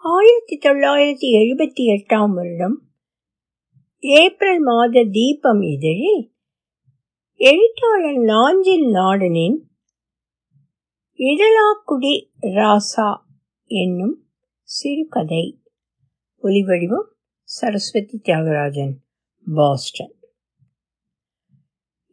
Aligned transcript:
ஆயிரத்தி 0.00 0.58
தொள்ளாயிரத்தி 0.58 1.28
எழுபத்தி 1.38 1.80
எட்டாம் 1.84 2.32
வருடம் 2.32 2.82
ஏப்ரல் 3.98 4.60
மாத 4.60 5.04
தீபம் 5.12 5.60
இதழில் 5.60 6.32
எழுத்தாளர் 7.34 8.20
நாஞ்சில் 8.24 8.86
நாடனின் 8.86 9.56
இடலாக்குடி 11.18 12.30
ராசா 12.40 13.18
என்னும் 13.64 14.26
சிறுகதை. 14.62 15.60
ஒலிவடிவம் 16.42 17.08
சரஸ்வதி 17.42 18.20
தியாகராஜன் 18.24 18.94
பாஸ்டன். 19.54 20.14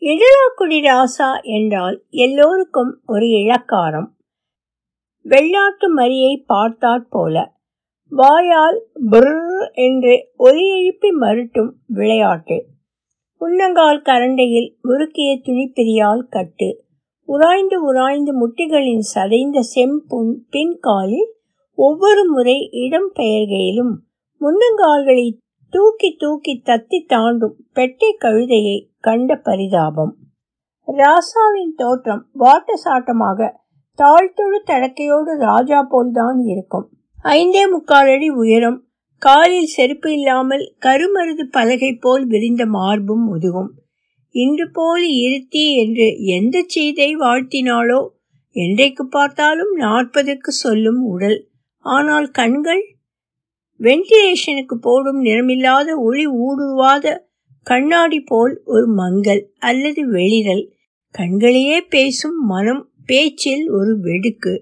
இடலாக்குடி 0.02 0.82
ராசா 0.82 1.42
என்றால் 1.42 2.06
எல்லோருக்கும் 2.10 3.02
ஒரு 3.06 3.26
இளக்காரம். 3.26 4.10
வெள்ளாட்டு 5.26 5.88
மரியை 5.96 6.46
பார்த்தாற் 6.50 7.08
போல 7.10 7.54
வாயால் 8.10 8.86
பிர் 9.12 9.72
என்று 9.73 10.30
ஒலி 10.36 10.70
எழுப்பி 10.70 11.09
மறுட்டும் 11.09 11.72
விளையாட்டு. 11.88 12.66
முன்னங்கால் 13.40 14.02
கரண்டையில் 14.02 14.76
முறுக்கிய 14.84 15.41
துணிப்பிரியால் 15.44 16.28
கட்டு. 16.30 16.84
உராய்ந்து 17.26 17.84
உராய்ந்து 17.84 18.34
முட்டிகளின் 18.34 19.02
சதைந்த 19.16 19.59
செம்புண் 19.76 20.34
பின்காலில் 20.50 21.31
ஒவ்வொரு 21.76 22.26
முறை 22.26 22.70
இடம் 22.72 23.12
பெயர்கையிலும் 23.16 23.94
முன்னங்கால்களை 24.42 25.38
தூக்கி 25.70 26.16
தூக்கி 26.20 26.62
தத்தி 26.66 27.06
தாண்டும் 27.08 27.56
பெட்டை 27.73 28.17
கழுதையை 28.22 28.88
கண்ட 29.00 29.36
பரிதாபம். 29.36 30.16
ராசாவின் 30.88 31.76
தோற்றம் 31.76 32.26
வாட்ட 32.40 32.73
சாட்டமாக 32.86 33.52
தாழ்த்தொழு 33.98 34.59
தடக்கையோடு 34.66 35.38
ராஜா 35.38 35.81
போல்தான் 35.90 36.38
இருக்கும். 36.38 36.90
ஐந்தே 37.26 37.70
முக்கால் 37.70 38.10
அடி 38.10 38.30
உயரம். 38.30 38.88
காலில் 39.22 39.66
செருப்பு 39.66 40.12
இல்லாமல் 40.14 40.76
கருமருது 40.82 41.44
பலகை 41.52 41.94
போல் 41.94 42.26
விரிந்த 42.28 42.66
மார்பும் 42.66 43.23
முதுகும். 43.30 43.70
இன்று 44.36 44.70
போல் 44.72 45.06
இருத்தி 45.08 45.64
என்று 45.76 46.08
எந்த 46.17 46.64
செய்தை 46.67 47.16
வாழ்த்தினாளோ? 47.16 48.08
என்றைக்கு 48.56 49.08
பார்த்தாலும் 49.08 49.73
நாற்பதுக்கு 49.78 50.52
சொல்லும் 50.56 51.02
உடல். 51.04 51.48
ஆனால் 51.86 52.28
கண்கள்? 52.32 52.84
வென்டிலேஷனுக்கு 53.80 54.78
போடும் 54.82 55.23
நிறமில்லாத 55.23 55.98
ஒளி 55.98 56.28
ஊடுருவாத 56.28 57.16
கண்ணாடி 57.67 58.20
போல் 58.20 58.62
ஒரு 58.66 58.88
மங்கல் 58.88 59.44
அல்லது 59.60 60.02
வெளிரல் 60.10 60.66
கண்களையே 61.16 61.82
பேசும் 61.89 62.39
மனம் 62.45 62.89
பேச்சில் 63.06 63.70
ஒரு 63.70 64.00
வெடுக்கு. 64.04 64.56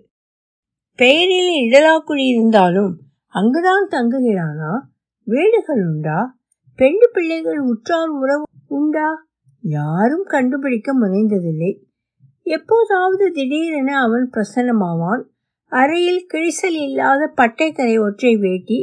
பெயரில் 0.99 1.53
இடலாக்குழி 1.63 2.25
இருந்தாலும் 2.27 2.91
அங்குதான் 3.27 3.87
தங்குகிறானா? 3.91 4.71
வீடுகள் 5.27 5.81
உண்டா? 5.85 6.17
பெண்டு 6.79 7.09
பிள்ளைகள் 7.13 7.59
உற்றார் 7.59 8.09
உறவு 8.09 8.43
உண்டா? 8.67 9.07
யாரும் 9.63 10.23
கண்டுபிடிக்க 10.23 10.93
முனைந்ததில்லை. 10.93 11.71
எப்போதாவது 12.45 13.31
திடீரென 13.31 13.99
அவன் 13.99 14.29
பிரசன்னமாவான். 14.31 15.23
அறையில் 15.71 16.27
கிழிசல் 16.33 16.77
இல்லாத 16.79 17.31
பட்டைக்கரை 17.35 17.95
ஒற்றை 17.99 18.35
வேட்டி 18.35 18.79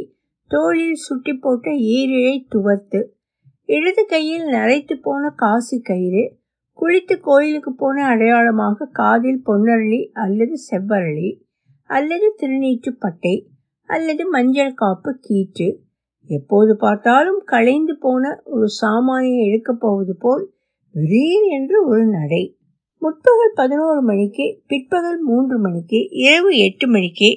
தோளில் 0.51 0.93
சுட்டி 0.95 1.33
போட்ட 1.33 1.71
ஈரிழை 1.71 2.35
துவத்து 2.49 3.01
இடது 3.69 4.05
கையில் 4.05 4.47
நரைத்து 4.47 4.95
போன 5.01 5.29
காசி 5.35 5.81
கயிறு 5.81 6.23
குளித்து 6.79 7.19
கோயிலுக்கு 7.19 7.71
போன 7.73 8.05
அடையாளமாக 8.05 8.89
காதில் 8.91 9.41
பொன்னரளி 9.45 10.01
அல்லது 10.13 10.55
செவ்வரளி 10.71 11.29
அல்லது 11.91 12.27
திருநீற்றுப்பட்டை 12.37 13.35
அல்லது 13.89 14.23
மஞ்சள் 14.29 14.73
காப்பு 14.73 15.11
கீற்று. 15.19 15.67
எப்போது 16.29 16.77
பார்த்தாலும் 16.77 17.41
களைந்து 17.45 17.93
போன 17.99 18.41
ஒரு 18.45 18.67
சாமானியை 18.81 19.39
எடுக்கப் 19.47 19.79
போவது 19.79 20.13
போல் 20.19 20.43
விரீர் 20.95 21.47
என்று 21.49 21.77
ஒரு 21.87 22.03
நடை. 22.07 22.43
முற்பகல் 23.01 23.53
பதினோரு 23.55 24.01
மணிக்கு 24.01 24.45
பிற்பகல் 24.67 25.19
மூன்று 25.19 25.59
மணிக்கு 25.59 25.99
இரவு 26.09 26.57
எட்டு 26.57 26.87
மணிக்கு 26.87 27.29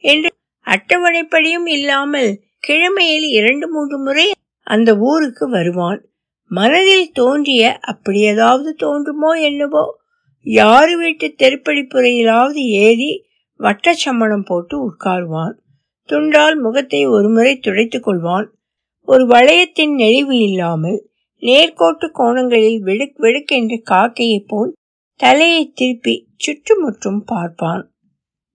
என்று 0.00 0.28
அட்டவணைப்படியும் 0.66 1.66
இல்லாமல் 1.66 2.30
கிழமையில் 2.68 3.28
இரண்டு 3.38 3.66
மூன்று 3.68 3.98
முறை 3.98 4.26
அந்த 4.66 4.90
ஊருக்கு 4.98 5.44
வருவான். 5.48 6.00
மனதில் 6.50 7.10
தோன்றிய 7.12 7.64
அப்படி 7.92 8.20
ஏதாவது 8.32 8.70
தோன்றுமோ 8.78 9.30
என்னவோ? 9.40 9.84
யாரு 10.46 10.92
வீட்டு 10.96 11.26
தெருப்படிப்புறையிலாவது 11.38 12.62
ஏறி 12.80 13.10
வட்டச்சம்மணம் 13.60 14.46
போட்டு 14.46 14.76
உட்காருவான். 14.88 15.54
துண்டால் 16.08 16.56
முகத்தை 16.60 17.06
ஒருமுறை 17.06 17.52
துடைத்துக் 17.58 18.06
கொள்வான். 18.06 18.48
ஒரு 19.08 19.24
வளையத்தின் 19.26 19.94
நெளிவு 19.96 20.36
இல்லாமல் 20.40 20.98
நேர்கோட்டு 21.42 22.06
கோணங்களில் 22.12 22.80
வெடுக் 22.82 23.18
வெடுக்கென்று 23.18 23.76
காக்கையைப் 23.90 24.48
போல் 24.48 24.72
தலையை 25.20 25.62
திருப்பி 25.74 26.14
சுற்றுமுற்றும் 26.36 27.22
பார்ப்பான். 27.24 27.84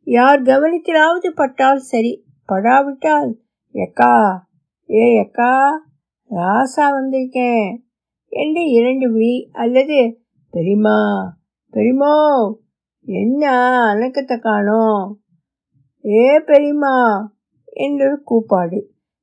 யார் 0.07 0.41
கவனத்திலாவது 0.41 1.29
பட்டால் 1.35 1.81
சரி 1.91 2.13
படாவிட்டால் 2.49 3.31
எக்கா 3.75 4.13
ஏ 4.89 5.05
எக்கா 5.21 5.53
ராசா 6.31 6.85
வந்திருக்கேன் 6.97 7.71
என்று 8.33 8.63
இரண்டு 8.69 9.07
விழி 9.11 9.35
அல்லது 9.53 9.97
பெரியமா 10.53 10.99
பெரியமோ 11.73 12.13
என்ன 13.07 13.43
அணக்கத்தை 13.85 14.37
காணோம்? 14.39 15.03
ஏ 16.05 16.39
பெரியம்மா 16.45 16.95
என்றொரு 17.65 18.23
கூப்பாடு. 18.23 18.79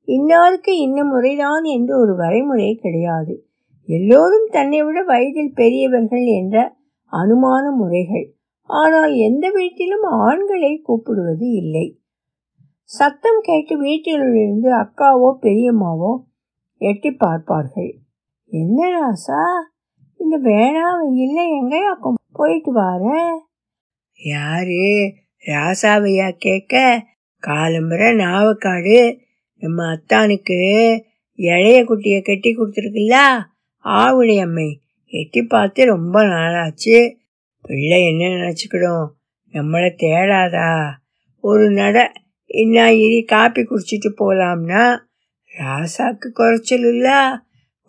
இன்னாருக்கு 0.09 0.73
இன்ன 0.79 1.05
முறைதான் 1.05 1.63
என்று 1.63 1.99
ஒரு 1.99 2.15
வரைமுறை 2.17 2.75
கிடையாது. 2.75 3.35
எல்லோரும் 3.89 4.49
தன்னை 4.51 4.83
விட 4.83 5.03
வயதில் 5.03 5.53
பெரியவர்கள் 5.55 6.25
என்ற 6.25 6.57
அனுமான 7.13 7.65
முறைகள். 7.77 8.27
ஆனால் 8.71 9.13
எந்த 9.15 9.51
வீட்டிலும் 9.51 10.03
ஆண்களை 10.03 10.73
கூப்பிடுவது 10.83 11.47
இல்லை. 11.53 11.87
சத்தம் 12.85 13.41
கேட்டு 13.41 13.79
வீட்டிலிருந்து 13.79 14.69
அக்காவோ 14.75 15.29
பெரியம்மாவோ 15.41 16.13
எட்டி 16.81 17.11
பார்ப்பார்கள். 17.11 17.93
என்ன 18.47 18.81
ராசா 18.89 19.43
இந்த 20.17 20.37
வேணா 20.39 20.89
இல்லை 21.15 21.45
எங்கேயா 21.61 21.93
போயிட்டு 22.33 22.73
வார 22.73 23.05
யாரு? 24.15 25.15
ராசாவையா 25.47 26.31
கேட்க 26.31 27.05
காலம்புற 27.47 28.15
நாவக்காடு 28.15 29.19
நம்ம 29.59 29.85
அத்தானுக்கு 29.85 30.57
இளைய 31.35 31.85
குட்டியை 31.85 32.23
கட்டி 32.23 32.57
கொடுத்துருக்குல்ல 32.57 33.39
ஆவுடை 33.85 34.41
அம்மை 34.41 34.81
எட்டி 35.07 35.43
பார்த்து 35.43 35.85
ரொம்ப 35.85 36.23
நாளாச்சு. 36.23 37.15
பிள்ளை 37.63 38.07
என்ன 38.07 38.25
நினச்சிக்கிடும்? 38.25 39.09
நம்மளை 39.53 39.89
தேடாதா? 40.03 40.91
ஒரு 41.41 41.71
நட 41.71 42.13
என்ன 42.47 42.93
இனி 42.93 43.23
காப்பி 43.23 43.63
குடிச்சிட்டு 43.63 44.13
போகலாம்னா 44.19 44.99
ராசாக்கு 45.59 46.29
குறைச்சல் 46.33 46.79
இல்ல. 46.79 47.39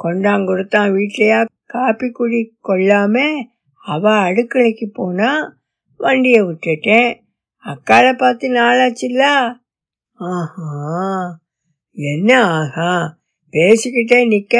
கொண்டாங்கொடுத்தான் 0.03 0.91
வீட்லையா 0.91 1.45
காப்பி 1.65 2.09
குடி 2.09 2.57
கொள்ளாம 2.63 3.43
அவ 3.75 4.09
அடுக்கலைக்கு 4.11 4.85
போனா 4.93 5.61
வண்டியை 5.99 6.41
விட்டுட்டேன். 6.41 7.11
அக்காளை 7.65 8.17
பார்த்து 8.17 8.49
நாளாச்சுல்ல 8.49 9.25
ஆஹா 10.19 10.69
என்ன 11.97 12.29
ஆஹா? 12.51 12.91
பேசிக்கிட்டே 13.53 14.27
நிற்க 14.27 14.55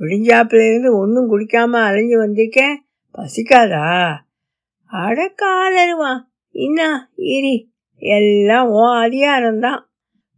விடிஞ்சாப்புல 0.00 0.68
இருந்து 0.68 0.98
ஒன்றும் 0.98 1.30
குடிக்காம 1.30 1.80
அலைஞ்சு 1.80 2.16
வந்திருக்கேன் 2.18 2.76
பசிக்காதா? 3.14 3.84
அட 4.92 5.34
காலருவான் 5.42 6.20
இன்னா 6.54 6.88
இரி. 7.16 7.56
எல்லாம் 8.02 8.68
ஓ 8.68 8.94
அதிகாரம்தான். 8.96 9.80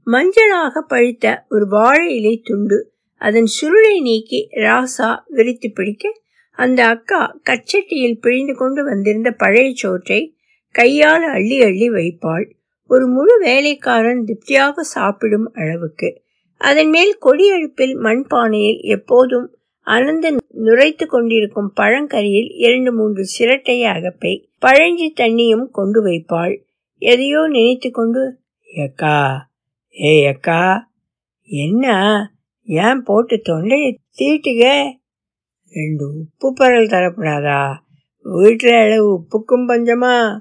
மஞ்சளாக 0.07 0.81
பழித்த 0.81 1.45
ஒரு 1.49 1.67
வாழை 1.67 2.17
இலை 2.17 2.43
துண்டு 2.45 2.79
அதன் 3.21 3.49
சுருளை 3.57 4.01
நீக்கி 4.01 4.49
ராசா 4.57 5.09
விரித்து 5.27 5.71
பிடிக்க 5.71 6.05
அந்த 6.59 6.81
அக்கா 6.87 7.21
கச்சட்டியில் 7.51 8.21
பிழிந்து 8.21 8.55
கொண்டு 8.55 8.81
வந்திருந்த 8.85 9.31
பழைய 9.33 9.71
சோற்றை 9.75 10.21
கையால் 10.75 11.27
அள்ளி 11.27 11.59
அள்ளி 11.63 11.89
வைப்பாள். 11.91 12.47
ஒரு 12.91 13.05
முழு 13.07 13.35
வேலைக்காரன் 13.41 14.23
திருப்தியாக 14.25 14.83
சாப்பிடும் 14.95 15.47
அளவுக்கு. 15.55 16.09
அதன் 16.61 16.89
மேல் 16.89 17.13
கொடியழுப்பில் 17.27 17.95
மண்பானையில் 18.07 18.81
எப்போதும் 18.97 19.47
அனந்த 19.87 20.27
நுரைத்து 20.65 21.05
கொண்டிருக்கும் 21.07 21.71
பழங்கரியில் 21.75 22.51
இரண்டு 22.59 22.91
மூன்று 22.93 23.25
சிரட்டை 23.35 23.77
அகப்பை 23.95 24.33
பழஞ்சி 24.67 25.09
தண்ணியும் 25.21 25.67
கொண்டு 25.71 26.01
வைப்பாள். 26.05 26.55
எதையோ 27.03 27.43
நினைத்து 27.49 27.91
கொண்டு 27.91 28.23
ஏக்கா 28.69 29.19
ஏ 29.97 30.15
அக்கா 30.27 30.63
என்ன 31.51 31.85
ஏன் 32.69 33.03
போட்டு 33.03 33.37
தொண்டையை 33.43 33.91
தீட்டுக? 34.19 34.63
ரெண்டு 35.71 36.07
உப்பு 36.07 36.55
பரல் 36.55 36.87
தரப்படாதா? 36.87 37.77
வீட்டில் 38.23 38.73
அளவு 38.73 39.21
உப்புக்கும் 39.21 39.69
பஞ்சமா? 39.69 40.41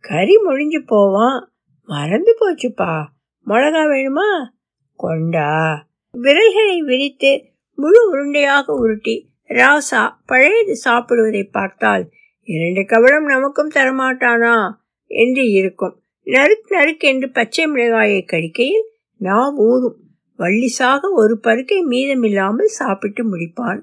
கறி 0.00 0.36
முடிஞ்சு 0.42 0.84
போவான். 0.86 1.52
மறந்து 1.86 2.36
போச்சுப்பா. 2.40 3.04
மிளகா 3.46 3.84
வேணுமா? 3.84 4.48
கொண்டா. 4.96 5.86
விரல்களை 6.10 6.82
விரித்து 6.82 7.44
முழு 7.74 8.10
உருண்டையாக 8.12 8.64
உருட்டி 8.66 9.30
ராசா 9.48 10.14
பழையது 10.26 10.76
சாப்பிடுவதை 10.84 11.50
பார்த்தால் 11.50 12.10
இரண்டு 12.42 12.84
கவலம் 12.86 13.24
நமக்கும் 13.24 13.70
தரமாட்டானா? 13.70 14.74
என்று 15.06 15.50
இருக்கும். 15.50 16.02
நறுக் 16.24 16.66
நறுக் 16.68 16.98
என்று 16.98 17.30
பச்சை 17.30 17.66
மிளகாயை 17.66 18.26
கடிக்கையில் 18.26 18.84
நாம் 19.16 19.56
ஊறும் 19.56 19.96
வள்ளிசாக 20.38 21.00
ஒரு 21.12 21.40
பருக்கை 21.40 21.82
மீதமில்லாமல் 21.82 22.64
சாப்பிட்டு 22.64 23.36
முடிப்பான். 23.36 23.80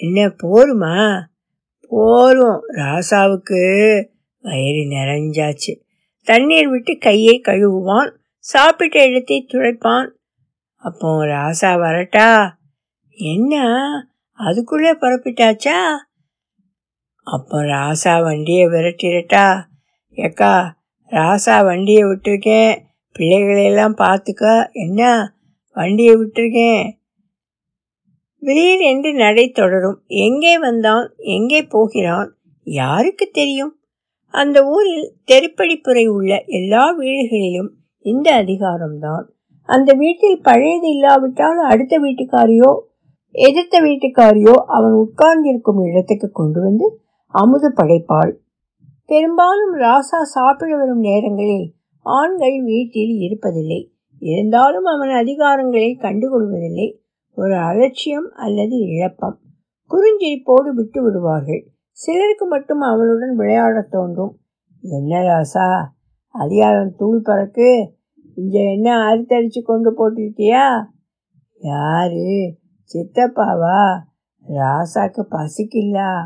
என்ன 0.00 0.26
போருமா? 0.26 1.22
போரும். 1.88 2.62
ராசாவுக்கு 2.68 3.60
வயிறு 4.38 4.96
நிறைஞ்சாச்சு. 4.96 5.80
தண்ணீர் 6.22 6.68
விட்டு 6.68 6.98
கையை 6.98 7.40
கழுவுவான். 7.44 8.16
சாப்பிட்ட 8.38 9.04
இடத்தை 9.04 9.46
துடைப்பான். 9.48 10.10
அப்போ 10.74 11.24
ராசா 11.24 11.62
வரட்டா? 11.62 12.50
என்ன? 13.10 13.64
அதுக்குள்ளே 14.32 14.92
புறப்பிட்டாச்சா? 14.92 15.90
அப்போ 17.22 17.62
ராசா 17.62 18.22
வண்டியை 18.22 18.66
விரட்டிடட்டா? 18.66 19.62
ஏக்கா 20.10 20.76
ராசா 21.10 21.64
வண்டியை 21.64 22.02
விட்டுருக்கேன். 22.02 22.78
பிள்ளைகளையெல்லாம் 23.18 23.96
பார்த்துக்க. 23.98 24.72
என்ன? 24.72 25.32
வண்டியை 25.72 26.14
விட்டுருக்கேன். 26.14 26.97
விரீர் 28.42 28.82
என்று 28.82 29.14
நடை 29.14 29.50
தொடரும். 29.50 29.98
எங்கே 30.06 30.58
வந்தான்? 30.58 31.12
எங்கே 31.16 31.62
போகிறான்? 31.62 32.36
யாருக்கு 32.62 33.28
தெரியும்? 33.32 33.72
அந்த 34.34 34.64
ஊரில் 34.64 35.14
தெருப்படிப்புரை 35.26 36.06
உள்ள 36.06 36.44
எல்லா 36.46 36.84
வீடுகளிலும் 36.98 37.70
இந்த 38.04 38.42
அதிகாரம்தான். 38.42 39.24
அந்த 39.68 39.92
வீட்டில் 39.92 40.40
பழையது 40.42 40.88
இல்லாவிட்டால் 40.90 41.58
அடுத்த 41.58 41.98
வீட்டுக்காரியோ 41.98 42.70
எதிர்த்த 43.30 43.80
வீட்டுக்காரியோ 43.80 44.54
அவன் 44.66 44.92
உட்கார்ந்திருக்கும் 44.92 45.80
இடத்துக்கு 45.84 46.30
கொண்டு 46.30 46.60
வந்து 46.60 46.86
அமுது 47.34 47.72
படைப்பாள். 47.72 48.32
பெரும்பாலும் 49.06 49.74
ராசா 49.74 50.20
சாப்பிட 50.22 50.76
வரும் 50.76 51.00
நேரங்களில் 51.00 51.74
ஆண்கள் 52.06 52.62
வீட்டில் 52.62 53.14
இருப்பதில்லை. 53.18 53.80
இருந்தாலும் 54.22 54.84
அவன் 54.84 55.08
அதிகாரங்களை 55.08 55.98
கண்டுகொள்வதில்லை. 56.00 56.88
ஒரு 57.38 57.56
அலட்சியம் 57.56 58.30
அல்லது 58.34 58.76
இழப்பம். 58.78 59.38
குறுஞ்சிரிப்போடு 59.90 60.68
விட்டு 60.74 61.02
விடுவார்கள். 61.02 61.68
சிலருக்கு 61.90 62.46
மட்டும் 62.46 62.80
அவளுடன் 62.80 63.36
விளையாடத் 63.36 63.90
தோன்றும். 63.90 64.38
என்ன 64.80 65.18
ராசா 65.18 65.84
அதிகாரம் 66.30 66.94
தூள் 66.96 67.20
பறக்கு? 67.24 67.94
இங்க 68.34 68.58
என்ன 68.60 68.96
அறுத்தடிச்சு 68.96 69.62
கொண்டு 69.62 69.90
போட்டிருக்கியா? 69.90 70.84
யாரு? 71.58 72.56
சித்தப்பாவா? 72.92 73.98
ராசாக்கு 74.48 75.26
பசிக்கில்லா? 75.30 76.24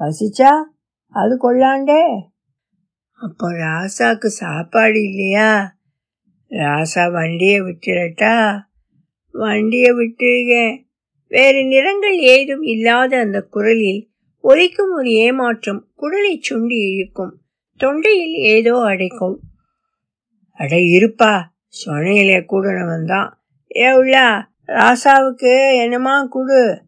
பசிச்சா? 0.00 0.50
அது 1.08 1.34
கொள்ளாண்டே 1.36 2.20
அப்போ 3.12 3.50
ராசாக்கு 3.50 4.26
சாப்பாடு 4.26 5.02
இல்லையா? 5.02 5.76
ராசா 6.48 7.12
வண்டியை 7.12 7.60
விட்டுறட்டா? 7.60 8.60
வண்டியை 9.34 9.90
விட்டுருக்கேன் 9.90 10.82
வேறு 11.28 11.64
நிறங்கள் 11.64 12.18
ஏதும் 12.18 12.62
இல்லாத 12.62 13.18
அந்த 13.18 13.40
குரலில் 13.40 14.08
ஒலிக்கும் 14.40 14.92
ஒரு 14.92 15.10
ஏமாற்றம் 15.10 15.88
குடலை 15.96 16.40
சுண்டி 16.48 16.78
இழுக்கும். 16.90 17.40
தொண்டையில் 17.80 18.36
ஏதோ 18.54 18.74
அடைக்கும். 18.78 19.38
அட 20.52 20.76
இருப்பா 20.76 21.42
சொனையிலே 21.84 22.38
கூடனவன் 22.50 23.06
தான். 23.06 23.44
ஏ 23.76 23.88
உள்ளா 23.90 24.46
ராசாவுக்கு 24.66 25.82
என்னமா 25.82 26.24
குடு? 26.24 26.82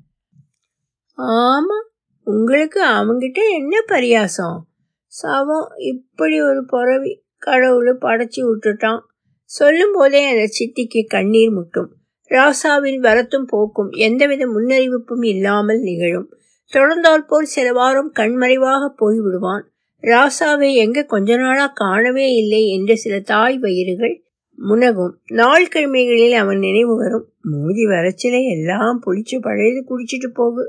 ஆமா 1.19 1.79
உங்களுக்கு 2.25 2.81
அவங்கிட்ட 2.87 3.41
என்ன 3.55 3.83
பரியாசம்? 3.89 4.59
சவம் 5.07 5.69
இப்படி 5.77 6.43
ஒரு 6.43 6.65
புறவி 6.67 7.25
கடவுள் 7.39 7.99
படைச்சி 8.01 8.41
விட்டுட்டான். 8.43 9.01
சொல்லும் 9.45 9.95
போதே 9.95 10.23
அந்த 10.31 10.47
சித்திக்கு 10.59 11.07
கண்ணீர் 11.07 11.51
முட்டும். 11.51 11.96
ராசாவின் 12.31 12.99
வரத்தும் 13.01 13.43
போக்கும் 13.43 13.91
எந்தவித 13.91 14.47
முன்னறிவிப்பும் 14.47 15.27
இல்லாமல் 15.27 15.81
நிகழும். 15.81 16.37
தொடர்ந்தால் 16.73 17.27
போல் 17.27 17.45
சில 17.45 17.73
வாரம் 17.73 18.13
கண்மறைவாக 18.17 18.95
போய்விடுவான். 19.01 19.63
ராசாவை 20.03 20.75
எங்க 20.75 21.03
கொஞ்ச 21.03 21.37
நாளா 21.37 21.67
காணவே 21.67 22.33
இல்லை 22.33 22.69
என்று 22.69 22.97
சில 22.97 23.21
தாய் 23.21 23.59
வயிறுகள் 23.59 24.23
முனகும். 24.69 25.13
நாள் 25.33 25.69
கிழமைகளில் 25.69 26.33
அவன் 26.33 26.59
நினைவு 26.59 26.97
வரும். 26.97 27.33
மூதி 27.53 27.83
வரச்சில 27.87 28.51
எல்லாம் 28.51 29.03
புளிச்சு 29.07 29.41
பழையது 29.41 29.85
குடிச்சிட்டு 29.89 30.39
போகு. 30.39 30.65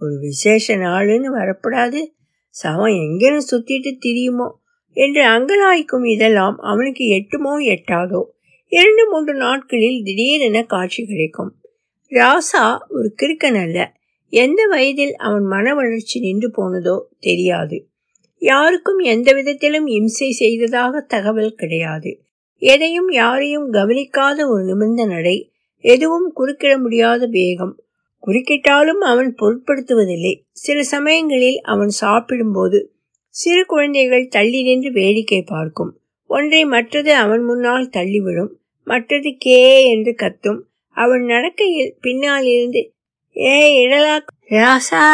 ஒரு 0.00 0.18
விசேஷ 0.20 0.76
நாளுன்னு 0.76 1.28
வரப்படாது. 1.32 2.16
சவம் 2.48 2.92
எங்கேன்னு 2.92 3.40
சுத்திட்டு 3.50 3.98
திரியுமோ? 4.06 4.50
என்று 4.92 5.22
அங்கலாய்க்கும் 5.24 6.06
இதெல்லாம் 6.06 6.56
அவனுக்கு 6.56 7.04
எட்டுமோ 7.04 7.64
எட்டாதோ? 7.64 8.20
இரண்டு 8.70 9.08
மூன்று 9.10 9.34
நாட்களில் 9.34 10.02
திடீரென 10.04 10.62
காட்சி 10.62 11.06
கிடைக்கும். 11.06 11.54
ராசா 12.10 12.78
ஒரு 12.88 13.14
கிறுக்கன் 13.22 13.60
அல்ல. 13.62 13.92
எந்த 14.28 14.66
வயதில் 14.66 15.16
அவன் 15.16 15.42
மன 15.42 15.74
வளர்ச்சி 15.74 16.20
நின்று 16.20 16.50
போனதோ 16.50 17.00
தெரியாது. 17.18 17.88
யாருக்கும் 18.38 18.98
எந்த 18.98 19.32
விதத்திலும் 19.32 19.86
இம்சை 19.86 20.30
செய்ததாக 20.30 21.00
தகவல் 21.00 21.54
கிடையாது. 21.54 22.22
எதையும் 22.58 23.08
யாரையும் 23.10 23.70
கவனிக்காத 23.70 24.48
ஒரு 24.48 24.64
நிமிர்ந்த 24.64 25.06
நடை 25.06 25.52
எதுவும் 25.78 26.32
குறுக்கிட 26.36 26.80
முடியாத 26.80 27.26
வேகம். 27.26 27.82
குறுக்கிட்டாலும் 28.26 29.02
அவன் 29.02 29.34
பொருட்படுத்துவதில்லை. 29.40 30.40
சில 30.50 30.82
சமயங்களில் 30.82 31.60
அவன் 31.60 31.88
சாப்பிடும்போது 31.88 32.92
சிறு 33.28 33.64
குழந்தைகள் 33.66 34.28
தள்ளி 34.28 34.62
நின்று 34.62 34.92
வேடிக்கை 34.92 35.42
பார்க்கும். 35.42 36.00
ஒன்றை 36.28 36.62
மற்றது 36.64 37.10
அவன் 37.14 37.42
முன்னால் 37.42 37.92
தள்ளிவிடும் 37.96 38.52
மற்றது 38.86 39.30
கே 39.38 39.60
என்று 39.88 40.12
கத்தும். 40.22 40.60
அவன் 40.96 41.24
நடக்கையில் 41.24 41.92
பின்னால் 42.00 42.46
இருந்து 42.46 42.82
ஏ 43.36 43.56
இடலா 43.84 44.16
ராசா 44.50 45.06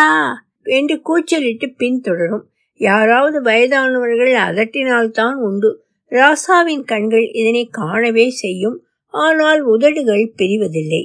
என்று 0.77 0.97
கூச்சலிட்டு 1.01 1.67
பின்தொடரும் 1.79 2.45
யாராவது 2.81 3.39
வயதானவர்கள் 3.43 4.35
அதட்டினால்தான் 4.47 5.37
உண்டு. 5.47 5.71
ராசாவின் 6.13 6.85
கண்கள் 6.85 7.27
இதனை 7.33 7.65
காணவே 7.71 8.27
செய்யும். 8.43 8.79
ஆனால் 9.15 9.61
உதடுகள் 9.65 10.25
பிரிவதில்லை. 10.39 11.03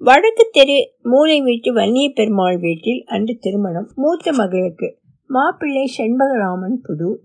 வடக்கு 0.00 0.44
தெரு 0.52 0.78
மூளை 1.02 1.38
வீட்டு 1.40 1.70
வன்னிய 1.72 2.08
பெருமாள் 2.14 2.58
வீட்டில் 2.58 3.00
அன்று 3.06 3.34
திருமணம். 3.40 3.88
மூத்த 3.94 4.32
மகளுக்கு 4.32 4.88
மாப்பிள்ளை 5.30 5.86
செண்பகராமன் 5.96 6.76
புதூர் 6.86 7.18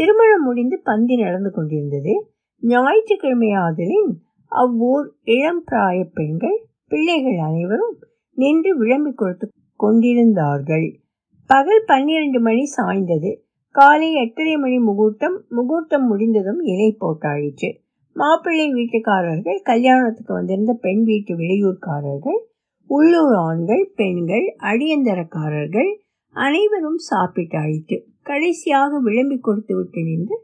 திருமணம் 0.00 0.42
முடிந்து 0.42 0.80
பந்தி 0.84 1.16
நடந்து 1.16 1.50
கொண்டிருந்தது. 1.50 2.30
ஞாயிற்றுக்கிழமை 2.60 3.50
ஆதலின் 3.52 4.20
அவ்வூர் 4.46 5.12
இளம் 5.22 5.64
பிராய 5.70 6.04
பெண்கள் 6.14 6.66
பிள்ளைகள் 6.88 7.38
அனைவரும் 7.38 7.98
நின்று 8.34 8.78
விளம்பிக் 8.78 9.16
கொடுத்து 9.16 9.48
கொண்டிருந்தார்கள். 9.76 11.00
பகல் 11.46 11.82
பன்னிரண்டு 11.86 12.40
மணி 12.40 12.62
சாய்ந்தது. 12.76 13.36
காலை 13.70 14.14
எட்டரை 14.14 14.56
மணி 14.56 14.78
முகூர்த்தம் 14.78 15.44
முகூர்த்தம் 15.48 16.06
முடிந்ததும் 16.06 16.60
இலை 16.60 16.96
போட்டாயிற்று. 17.00 17.70
மாப்பிள்ளை 18.14 18.72
வீட்டுக்காரர்கள் 18.72 19.62
கல்யாணத்துக்கு 19.62 20.34
வந்திருந்த 20.34 20.78
பெண் 20.80 21.04
வீட்டு 21.04 21.34
வெளியூர்காரர்கள் 21.34 22.40
உள்ளூர் 22.86 23.34
ஆண்கள் 23.34 23.92
பெண்கள் 23.96 24.56
அடியந்தரக்காரர்கள் 24.60 25.96
அனைவரும் 26.32 26.98
சாப்பிட்டாயிற்று. 27.10 28.09
கடைசியாக 28.26 28.98
விளம்பி 28.98 29.38
கொடுத்து 29.38 29.74
விட்டு 29.76 30.02
நின்று 30.02 30.36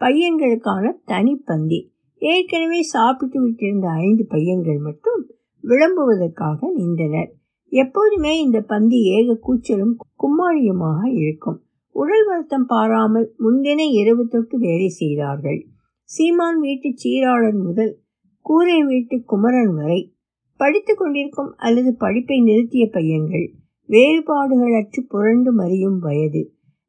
பையன்களுக்கான 0.00 0.84
தனிப்பந்தி 1.06 1.80
ஏற்கனவே 2.22 2.80
சாப்பிட்டு 2.82 3.38
விட்டிருந்த 3.40 3.86
ஐந்து 4.00 4.24
பையன்கள் 4.26 4.78
மட்டும் 4.78 5.22
விளம்புவதற்காக 5.64 6.58
நின்றனர். 6.74 7.30
எப்போதுமே 7.72 8.32
இந்த 8.40 8.58
பந்தி 8.62 8.98
ஏக 9.16 9.36
கூச்சலும் 9.46 9.94
கும்மாளியுமாக 10.16 11.00
இருக்கும். 11.12 11.58
உடல் 11.94 12.24
வருத்தம் 12.26 12.66
பாராமல் 12.66 13.26
முன்தின 13.38 13.80
இரவு 13.90 14.24
தொட்டு 14.28 14.58
வேலை 14.58 14.88
செய்தார்கள். 14.88 15.60
சீமான் 16.10 16.58
வீட்டு 16.60 16.88
சீராளன் 16.94 17.60
முதல் 17.60 17.92
கூரை 18.46 18.78
வீட்டு 18.82 19.16
குமரன் 19.24 19.74
வரை 19.74 20.00
படித்து 20.60 20.94
கொண்டிருக்கும் 20.94 21.52
அல்லது 21.56 21.90
படிப்பை 21.94 22.38
நிறுத்திய 22.40 22.84
பையன்கள் 22.90 23.46
வேறுபாடுகள் 23.88 24.74
அற்று 24.74 25.00
புரண்டு 25.08 25.50
மறியும் 25.54 25.98
வயது. 25.98 26.42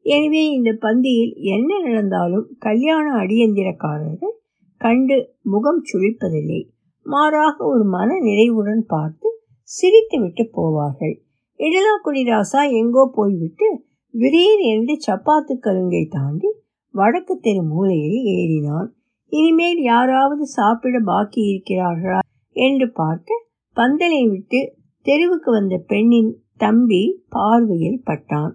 எனவே 0.06 0.44
இந்த 0.50 0.70
பந்தியில் 0.82 1.34
என்ன 1.56 1.72
நடந்தாலும் 1.80 2.48
கல்யாண 2.60 3.06
அடியந்திரக்காரர்கள் 3.22 4.36
கண்டு 4.82 5.18
முகம் 5.44 5.82
சுழிப்பதில்லை. 5.90 6.62
மாறாக 7.06 7.56
ஒரு 7.66 7.86
மன 7.86 8.10
நிறைவுடன் 8.20 8.84
பார்த்து 8.86 9.28
சிரித்துவிட்டு 9.70 10.44
போவார்கள். 10.58 11.16
இடலாக்குடி 11.60 12.22
ராசா 12.24 12.62
எங்கோ 12.80 13.04
போய்விட்டு 13.14 13.68
விரீர் 14.14 14.64
என்று 14.74 14.94
சப்பாத்து 15.08 15.54
கருங்கை 15.60 16.04
தாண்டி 16.08 16.50
வடக்கு 16.94 17.36
தெரு 17.38 17.62
மூலையில் 17.64 18.20
ஏறினான். 18.36 18.90
இனிமேல் 19.32 19.82
யாராவது 19.84 20.44
சாப்பிட 20.50 20.96
பாக்கி 21.04 21.42
இருக்கிறார்களா 21.52 22.20
என்று 22.56 22.88
பார்க்க 22.92 23.40
பந்தலை 23.78 24.22
விட்டு 24.30 24.60
தெருவுக்கு 25.06 25.50
வந்த 25.52 25.76
பெண்ணின் 25.88 26.32
தம்பி 26.58 27.04
பார்வையில் 27.30 28.04
பட்டான். 28.06 28.54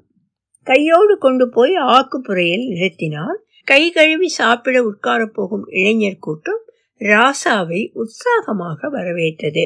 கையோடு 0.68 1.18
கொண்டு 1.18 1.48
போய் 1.48 1.74
ஆக்குப்புறையில் 1.74 2.66
நிறுத்தினான். 2.68 3.36
கை 3.64 3.90
கழுவி 3.90 4.28
சாப்பிட 4.28 4.82
உட்கார 4.82 5.26
போகும் 5.26 5.66
இளைஞர் 5.66 6.16
கூட்டம் 6.18 6.62
ராசாவை 6.98 7.90
உற்சாகமாக 7.92 8.88
வரவேற்றது. 8.88 9.64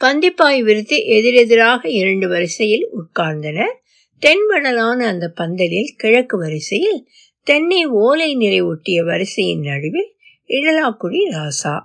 பந்திப்பாய் 0.00 0.62
விரித்து 0.62 1.04
எதிரெதிராக 1.04 1.88
இரண்டு 1.88 2.28
வரிசையில் 2.28 2.88
உட்கார்ந்தனர் 2.96 3.74
தென்வடலான 4.22 5.06
அந்த 5.06 5.32
பந்தலில் 5.34 5.94
கிழக்கு 5.96 6.38
வரிசையில் 6.38 7.06
தென்னை 7.42 7.86
ஓலை 7.86 8.34
நிறை 8.34 8.60
ஒட்டிய 8.60 9.04
வரிசையின் 9.04 9.60
நடுவில் 9.60 10.10
இழலாக்குடி 10.48 11.20
ராசா. 11.30 11.80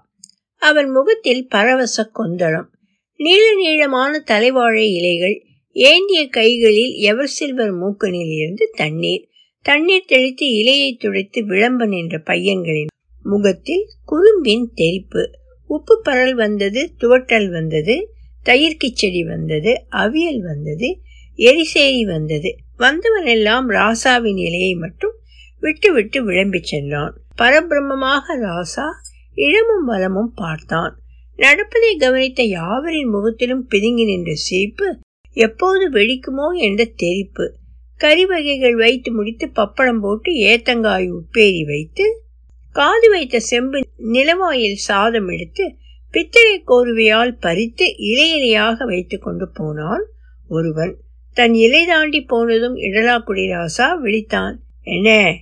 அவன் 0.58 0.90
முகத்தில் 0.90 1.48
பரவச 1.48 2.10
கொந்தளம். 2.20 2.70
நீள 3.16 3.56
நீளமான 3.56 4.24
தலைவாழை 4.32 4.86
இலைகள் 4.98 5.46
ஏந்திய 5.74 6.28
கைகளில் 6.28 6.94
எவர் 6.94 7.28
சில்வர் 7.28 7.76
மூக்கனில் 7.82 8.36
இருந்து 8.36 8.70
தண்ணீர். 8.76 9.28
தண்ணீர் 9.62 10.06
தெளித்து 10.08 10.46
இலையை 10.46 10.98
துடைத்து 10.98 11.46
விளம்ப 11.46 11.86
நின்ற 11.86 12.18
பையன்களின் 12.26 12.92
முகத்தில் 13.24 13.88
குறும்பின் 14.06 14.72
தெரிப்பு 14.76 15.24
உப்பு 15.68 16.02
பரல் 16.06 16.34
வந்தது 16.34 16.92
துவட்டல் 16.98 17.50
வந்தது 17.50 18.14
தயிர் 18.44 18.78
கிச்சடி 18.78 19.26
வந்தது 19.26 19.84
அவியல் 19.92 20.42
வந்தது 20.42 21.00
எரிசேரி 21.36 22.06
வந்தது. 22.06 22.56
வந்தவனெல்லாம் 22.80 23.68
ராசாவின் 23.68 24.40
இலையை 24.48 24.78
மட்டும் 24.78 25.16
விட்டு 25.60 25.94
விட்டு 25.94 26.60
சென்றான். 26.62 27.14
பரபிரம்மமாக 27.38 28.36
ராசா 28.42 28.88
இளமும் 29.36 29.86
வளமும் 29.86 30.34
பார்த்தான். 30.36 31.00
நடப்பதை 31.36 31.96
கவனித்த 31.96 32.44
யாவரின் 32.44 33.08
முகத்திலும் 33.08 33.68
பிதுங்கி 33.72 34.06
நின்ற 34.06 34.32
சிரிப்பு 34.34 34.98
எப்போது 35.34 35.92
வெடிக்குமோ 35.92 36.54
என்ற 36.54 36.90
தெரிப்பு. 37.04 37.52
கறி 37.98 38.26
வகைகள் 38.26 38.76
வைத்து 38.76 39.12
முடித்து 39.12 39.52
பப்படம் 39.56 40.00
போட்டு 40.00 40.34
ஏத்தங்காய் 40.34 41.12
உப்பேரி 41.12 41.66
வைத்து 41.66 42.24
காது 42.72 43.10
வைத்த 43.10 43.40
செம்பு 43.40 43.88
நிலவாயில் 44.14 44.74
சாதம் 44.74 45.28
எடுத்து 45.28 45.76
பித்தளை 46.12 46.64
கோருவையால் 46.68 47.38
பறித்து 47.40 47.86
இலையிலையாக 47.86 48.86
வைத்து 48.86 49.20
கொண்டு 49.20 49.50
போனான் 49.50 50.06
ஒருவன். 50.48 50.98
தன் 51.34 51.54
இலை 51.54 51.86
தாண்டி 51.86 52.22
போனதும் 52.22 52.76
இடலாக்குடி 52.76 53.48
ராசா 53.50 53.98
விழித்தான். 54.04 54.56
என்ன? 54.82 55.38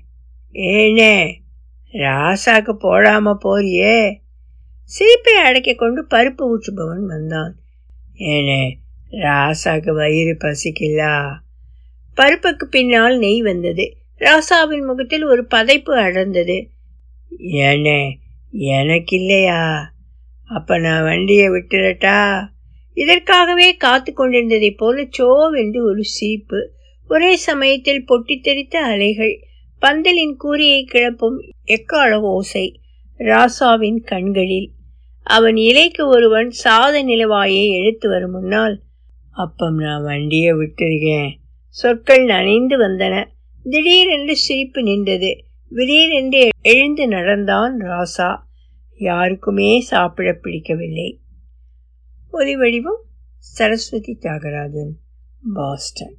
ஏனே? 0.53 1.33
ராசாக்கு 1.91 2.75
போடாம 2.81 3.37
போறியே? 3.43 4.15
சிரிப்பை 4.83 5.33
அடக்கி 5.33 5.75
கொண்டு 5.75 6.05
பருப்பு 6.05 6.37
ஊற்றுபவன் 6.37 7.05
வந்தான். 7.05 7.55
ஏனே? 8.17 8.77
ராசாக்கு 9.11 9.93
வயிறு 9.93 10.37
பசிக்கலா? 10.39 11.29
பருப்புக்கு 12.17 12.65
பின்னால் 12.65 13.17
நெய் 13.17 13.41
வந்தது. 13.41 13.97
ராசாவின் 14.19 14.85
முகத்தில் 14.85 15.23
ஒரு 15.23 15.47
பதைப்பு 15.51 15.89
அடர்ந்தது. 15.89 16.67
ஏனே 17.37 18.13
எனக்கு 18.51 19.17
இல்லையா 19.17 19.93
அப்ப 20.49 20.77
நான் 20.77 21.03
வண்டியை 21.03 21.49
விட்டுறட்டா? 21.49 22.47
இதற்காகவே 22.93 23.75
காத்து 23.75 24.13
கொண்டிருந்ததைப் 24.13 24.77
போல 24.77 25.01
சோவென்று 25.17 25.83
ஒரு 25.83 26.03
சீப்பு 26.03 26.71
ஒரே 27.07 27.35
சமயத்தில் 27.35 28.05
பொட்டி 28.07 28.41
தெரித்த 28.41 28.79
அலைகள் 28.79 29.39
பந்தலின் 29.81 30.35
கூரியை 30.37 30.83
கிளப்பும் 30.83 31.37
எக்கால 31.63 32.21
ஓசை 32.21 32.81
ராசாவின் 33.19 33.99
கண்களில். 34.03 34.71
அவன் 35.23 35.55
இலைக்கு 35.55 36.07
ஒருவன் 36.07 36.49
சாத 36.63 37.03
நிலவாயை 37.03 37.79
எடுத்து 37.79 38.09
வரும் 38.09 38.31
முன்னால் 38.31 38.81
அப்பம் 39.39 39.77
நான் 39.77 40.03
வண்டியை 40.03 40.53
விட்டுருக்கேன். 40.53 41.35
சொற்கள் 41.67 42.25
நனைந்து 42.25 42.77
வந்தன. 42.79 43.27
திடீரென்று 43.63 44.35
சிரிப்பு 44.35 44.83
நின்றது. 44.83 45.43
திடீரென்று 45.69 46.49
எழுந்து 46.61 47.07
நடந்தான் 47.07 47.79
ராசா. 47.79 48.39
யாருக்குமே 48.97 49.79
சாப்பிட 49.79 50.33
பிடிக்கவில்லை. 50.33 51.19
ஒலி 52.31 52.55
வடிவம் 52.55 53.03
சரஸ்வதி 53.37 54.17
தியாகராஜன் 54.21 54.91
பாஸ்டன். 55.53 56.18